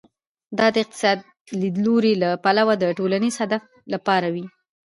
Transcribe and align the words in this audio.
دا 0.57 0.67
د 0.73 0.75
اقتصادي 0.83 1.23
لیدلوري 1.61 2.13
له 2.23 2.29
پلوه 2.43 2.73
د 2.79 2.83
ټولنیز 2.97 3.35
هدف 3.43 3.61
لپاره 3.93 4.27
وي. 4.33 4.45